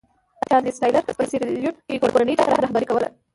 [0.49, 3.07] چارلېز ټایلر په سیریلیون کې کورنۍ جګړه رهبري کوله.